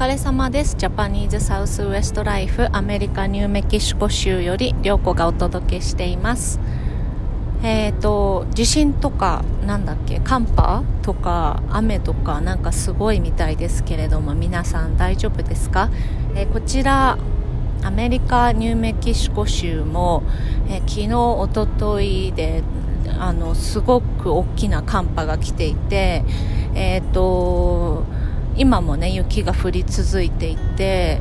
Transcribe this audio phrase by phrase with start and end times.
[0.00, 0.76] 疲れ様です。
[0.78, 6.58] ジャパニーズサウスウエストライフアメリカニューメキシコ州より涼子がお届けしています。
[7.62, 15.90] えっ、ー、と、地震とか、なんだっけ、寒波とか、雨とか、なんかすごいみたいですけれども、皆さん大丈夫ですか、
[16.34, 17.18] えー、こちら、
[17.82, 20.22] アメリカ、ニューメキシコ州も、
[20.70, 22.62] えー、昨日、おとといで、
[23.18, 26.24] あの、すごく大きな寒波が来ていて、
[26.74, 28.04] えっ、と、
[28.56, 31.20] 今もね雪が降り続いていて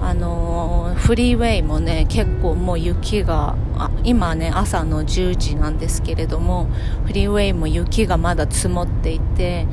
[0.00, 6.66] あのフリーウェイもね結構もう雪があ今ね朝の10時なんですけれども
[7.06, 9.66] フリーウェイも雪がまだ積もっていて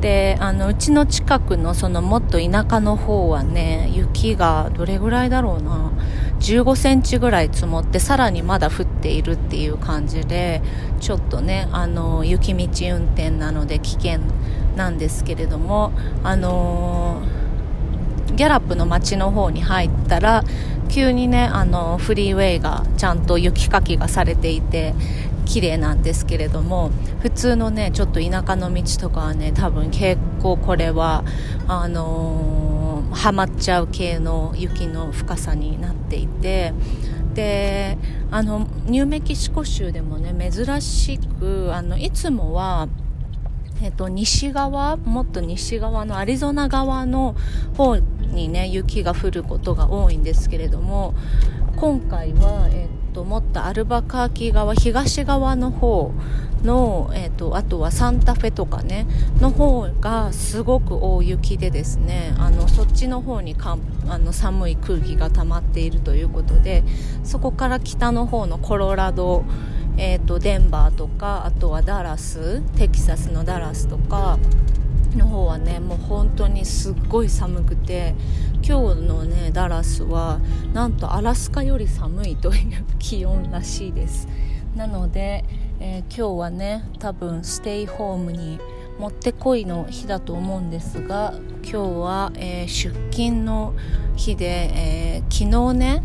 [0.00, 5.92] であのうちの近くのそのもっと田舎の方はね雪がどれぐらいだろうな。
[6.46, 10.62] 15センチぐらい積もってさらにまだ降っているっていう感じで
[11.00, 14.20] ちょっとねあの雪道運転なので危険
[14.76, 17.20] なんですけれどもあの
[18.36, 20.44] ギャラップの街の方に入ったら
[20.88, 24.94] 急にねあのフリーウェイがちゃんと雪かきがされていて
[25.46, 26.90] 綺麗なんですけれども
[27.22, 31.24] 普通のねちょっと田舎の道とかはね多分結構これは
[31.66, 32.65] あのー、
[33.12, 36.72] はまっちゃう系の雪の深さになっていて
[37.34, 37.98] で
[38.30, 42.88] あのニューメキシコ州でもね珍しくあのいつもは
[43.82, 47.36] えっと、西側もっと西側のアリゾナ側の
[47.76, 51.14] 方にね雪が降ることが多いんですけれども
[51.76, 56.12] 今回は、えっと、もっとアルバカーキ側東側の方
[56.62, 59.06] の、えっと、あとはサンタフェとかね
[59.40, 66.84] の方がすごく大雪でですねあのそっちの方にかあの寒い空気が溜まっているということで
[67.24, 69.44] そこから北の方のコロラド
[69.98, 74.38] えーと、デンバーとかあとはダラステキサスのダラスとか
[75.58, 78.14] ねもう本当にすっごい寒くて
[78.66, 80.40] 今日のねダラスは
[80.72, 84.28] なんとアラスカより寒いという 気温らしいです。
[84.74, 85.44] なので、
[85.80, 88.58] えー、今日はね多分ステイホームに
[88.98, 93.74] もってこいの日だと思うんですが今日は、えー、出勤の
[94.16, 96.02] 日で、えー、昨日ね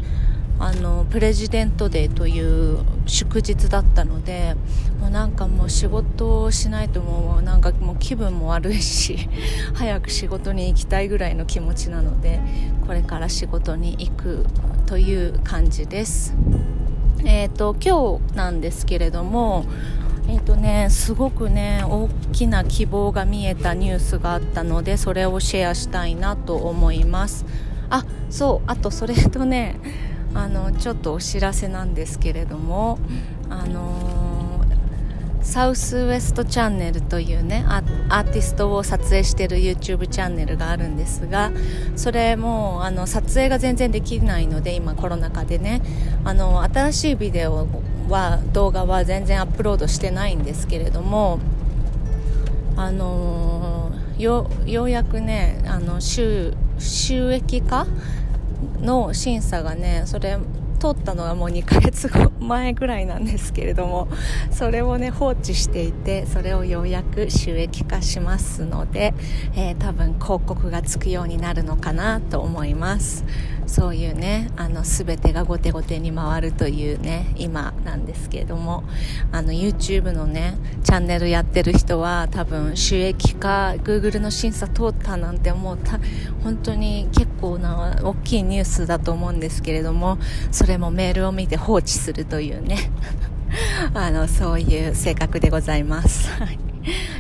[0.60, 2.80] あのプレジデントデーという
[3.12, 4.56] 祝日だったので
[5.02, 9.28] もうなんかもう仕事をしないともうなんかもう気分も悪いし
[9.76, 12.40] 早く仕事に行きたいぐらいの気持ちなので
[12.88, 14.46] これから仕事に行く
[14.86, 16.34] という感じです。
[17.24, 19.66] えーと、今日なんですけれども
[20.28, 27.46] えーとね、すごくね大きな希望が見えたニュースがあったのでそれをシェアしたいなと思います
[27.90, 29.76] あそうあとそれとね
[30.34, 33.00] あのちょっとお知らせなんですけれども
[33.50, 34.32] あの
[35.42, 41.52] サウスウエストチャンネルというねアーティストを撮影している YouTube チャンネルがあるんですが
[41.96, 45.82] それもあの撮影が全然できないので今コロナ禍でね
[46.24, 47.68] あの新しいビデオ
[48.08, 51.40] は動画は全然アップロードしてないんですけれども
[52.78, 57.88] あのようやくねあの収収益化
[58.82, 60.38] の審査がねそれ
[60.82, 64.08] 通ったのがもう2ヶ月後前ぐらいなんですけれども
[64.50, 69.14] それをね放置していてそれをようやく収益化しますので、
[69.56, 73.24] えー、多分広告がつくようになるのかなと思います。
[73.68, 78.84] そういうねあの全てが後手後手に回るというね今なんですけれども
[79.32, 85.78] あの YouTube のねチャンネルやってる人は多分収益化 Google の審査通ったなんてもう
[86.44, 90.18] 本当に結構な大きいニュースだと思うんですけれども
[90.52, 92.92] それもメールを見て放置するというね
[93.94, 96.30] あのそういう性格でございます。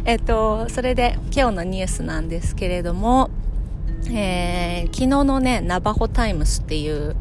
[0.03, 3.29] えっと、それで今日のニュースなんですけれども、
[4.13, 7.16] えー、昨日のね、ナバホタイムスっていう、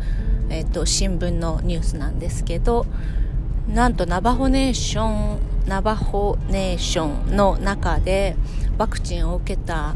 [0.49, 2.87] えっ、と、新聞のニュースなんですけど、
[3.69, 8.35] なんとナバホネーション、ナバホネーションの中で
[8.79, 9.95] ワクチンを受けた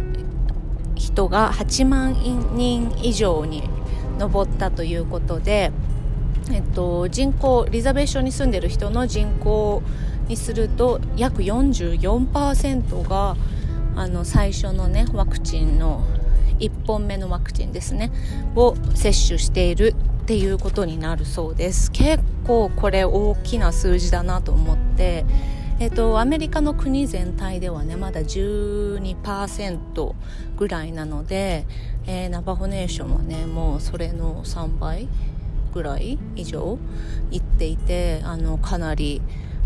[0.94, 2.12] 人が8万
[2.54, 3.64] 人以上に
[4.18, 5.72] 上ったということで、
[6.52, 9.82] えっと、人口、リザベーションに住んでる人の人口
[10.28, 13.36] にすると約44%が
[13.96, 16.04] あの最初のねワクチンの
[16.58, 18.10] 1本目のワクチンですね。
[18.56, 21.90] を接種しているっていうことになるそうです。
[21.90, 25.24] 結構これ大きな数字だなと思って。
[25.80, 30.14] えっと、アメリカの国全体ではねまだ12%
[30.56, 31.66] ぐらいなので、
[32.06, 35.08] えー、ナバホネーションはねもうそれの3倍
[35.72, 36.78] ぐらい以上
[37.32, 39.20] いっていてあのかなり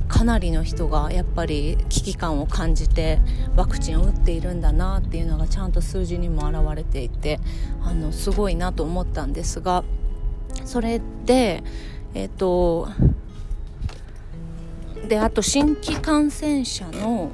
[0.08, 3.20] かなりの人がやっぱり危機感を感じて
[3.56, 7.38] ワクチンを打っているんだなっていうのがちゃんと数字にも表れていて
[7.82, 9.84] あのすごいなと思ったんですが
[10.64, 11.62] それで
[12.14, 12.88] えっ、と
[15.08, 17.31] であと新規感染者の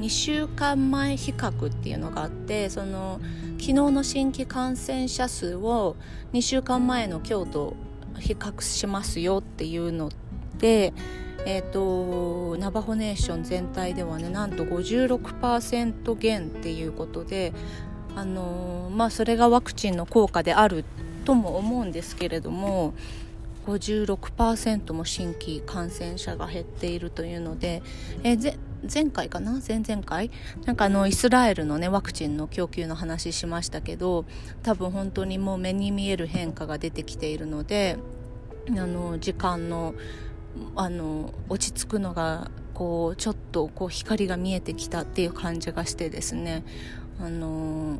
[0.00, 3.20] 2週間前比較っていうのがあってその
[3.52, 5.96] 昨日の新規感染者数を
[6.32, 7.76] 2週間前の今日と
[8.18, 10.10] 比較しますよっていうの
[10.64, 10.94] で、
[11.44, 17.52] えーと、ナバホネーション全体ではねなんと56%減っていうことで、
[18.16, 20.86] あのー、まあ、それがワクチンの効果である
[21.26, 22.94] とも思うんですけれども
[23.66, 27.82] 56%も新規感染者が減っているというので、
[28.22, 28.56] えー、
[28.90, 29.60] 前回かな？
[29.68, 30.30] 前々回？
[30.64, 34.24] なんかあのイスラエルのねワクチンの供給の話しましたけど
[34.62, 37.98] 多分本当にもう目に見える変化が出てきているので
[38.70, 39.94] あの時間の
[40.76, 46.64] あの落ち着くのがこうちょっとこう光が見えてきたっていう感じがしてですね
[47.20, 47.98] あの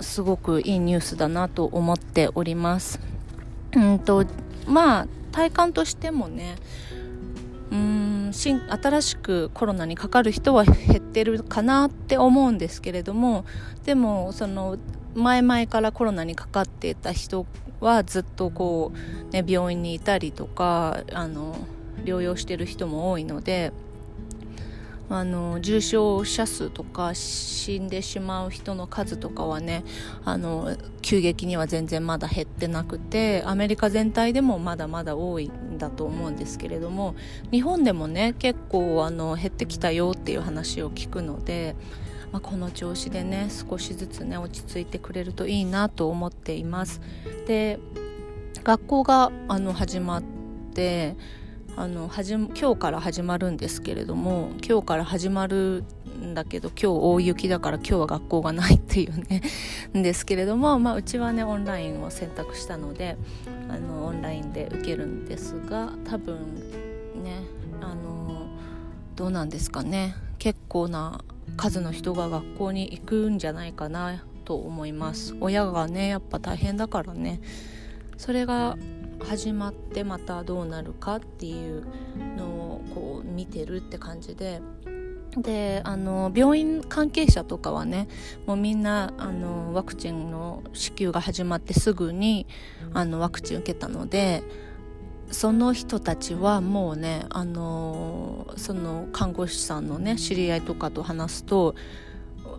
[0.00, 3.00] すごくいいニュースだなと思っております。
[3.74, 4.24] うんと
[4.66, 6.56] まあ体感としてもね
[7.70, 13.44] うん新新しくコロナにかかる人は減ってるかなって思うんですけれども
[13.84, 14.78] でもその
[15.14, 17.46] 前々からコロナにかかっていた人
[17.80, 18.92] はずっとこ
[19.28, 21.56] う、ね、病院にいたりとかあの
[22.04, 23.72] 療養してる人も多いので
[25.08, 29.84] あの重症者数とか死んでしまう人の数とかはね
[30.24, 37.14] あの急激には全然まだ減ってなくてアメリカ全体でもまだまだ多いんだと思うんですけれども
[37.52, 41.76] 日本でもね結構あの減ってきたよっていう話を聞くので、
[42.32, 47.00] まあ、この調子でね少しずつね落ち着いてくれるといいなと思っています。
[47.46, 47.78] で
[48.64, 50.24] 学校があの始まっ
[50.74, 51.14] て
[51.78, 55.84] あの今日から始まるんですけれども今日から始まる
[56.18, 59.42] んだけど今日大雪だから今日は学校がないっていうね
[59.94, 63.18] んですけれども、まあ、うちはねオンラインを選択したので
[63.68, 66.36] あのオンラインで受けるんですが多分
[67.22, 67.42] ね
[67.82, 68.46] あの
[69.14, 70.14] どうなんですかね。
[70.38, 71.24] 結構な
[71.56, 75.34] 数の人が学校に行くんじゃないかなと思います。
[75.40, 77.40] 親がねやっぱ大変だからね。
[78.16, 78.76] それが
[79.20, 81.86] 始まってまたどうなるかっていう
[82.36, 84.60] のをこう見てるって感じで。
[85.36, 88.08] であの病院関係者とかはね
[88.46, 92.46] もうみんなあのワクチンの支給が始まってすぐに
[92.94, 94.42] あのワクチン受けたので
[95.30, 101.74] その人たちはもうねあのその看護師さんのね知り合いとかと話すと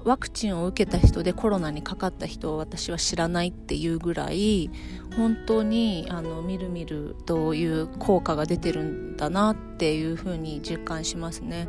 [0.07, 4.71] ワクチンを受けた人でコロナにかかった人を私は知らないっていうぐらい
[5.18, 11.68] 本当にあのみるみるという効果が出てるんだなっていうふうに実感しますね。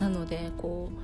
[0.00, 0.98] なのでこう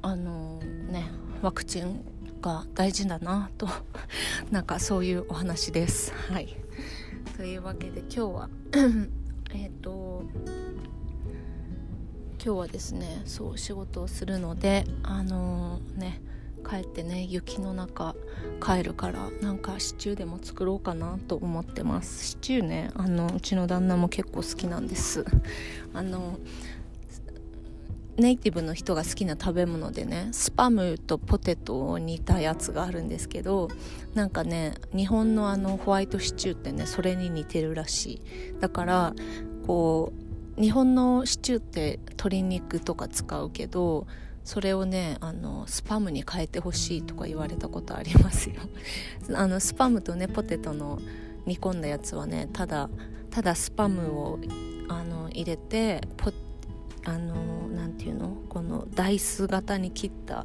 [0.00, 1.10] あのね
[1.42, 2.04] ワクチン
[2.40, 3.66] が大事だなと
[4.52, 6.12] なんかそういうお話です。
[6.30, 6.54] はい。
[7.36, 8.48] というわけで今日は
[9.52, 10.22] えっと
[12.42, 16.22] 今日はですねそう仕事をするのであのー、ね
[16.68, 18.14] 帰ってね雪の中
[18.64, 22.26] 帰るからなんかシチューでも作ろうかなと思ってます。
[22.26, 25.24] シチューねあのうちの旦那も結構好きなんです。
[25.94, 26.38] あの
[28.16, 33.68] ネイティブの人が好きな食べ物でねスパムとポテトを煮たやつがあるんですけど
[34.14, 38.22] なんかね日本のあのホワイトシチューってねそれに似てるらしい。
[38.60, 39.14] だから
[39.66, 40.27] こう
[40.60, 44.06] 日本のシチューって鶏肉とか使うけど
[44.44, 48.56] それをねあのスパムに変えてほしいとか言われたことありますよ。
[49.34, 50.98] あのスパムとねポテトの
[51.46, 52.88] 煮込んだやつはねただ
[53.30, 54.38] ただスパムを
[54.88, 56.32] あの入れてポ
[57.04, 58.36] あのなていうの？
[58.48, 60.44] このダイス型に切ったあ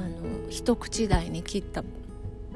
[0.00, 1.84] の一口大に切った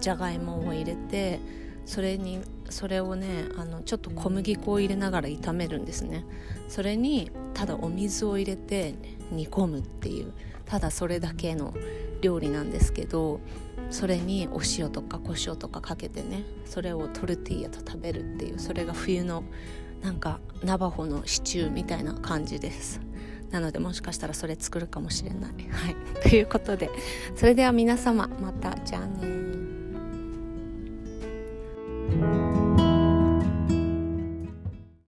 [0.00, 1.38] じゃがいもを入れて
[1.86, 6.26] それにそれをねあのちょっと小麦粉を入れながら炒めるんですね。
[6.68, 8.94] それにただお水を入れて
[9.30, 10.32] 煮込むっていう
[10.66, 11.72] ただそれだけの
[12.20, 13.40] 料理なんですけど
[13.90, 19.44] それにお塩とか胡椒とかかけてねそれをトルティーヤと食べるっていうそれが冬の
[20.02, 23.00] なんかナバホのシチューみたいな感じです。
[23.50, 25.52] なのでもしかしたらそれ作るかもしれない。
[25.70, 25.96] はい。
[26.28, 26.90] ということで
[27.36, 29.65] それでは皆様またじゃあね